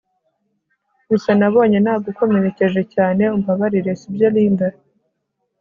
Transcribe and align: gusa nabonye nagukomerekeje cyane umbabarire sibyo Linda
gusa 1.09 1.29
nabonye 1.39 1.77
nagukomerekeje 1.83 2.81
cyane 2.93 3.23
umbabarire 3.35 3.91
sibyo 3.99 4.27
Linda 4.35 4.67